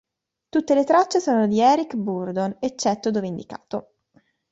Tutte 0.49 0.73
le 0.73 0.83
tracce 0.83 1.19
sono 1.19 1.45
di 1.45 1.59
Eric 1.61 1.93
Burdon 1.95 2.57
eccetto 2.59 3.11
dove 3.11 3.27
indicato. 3.27 3.97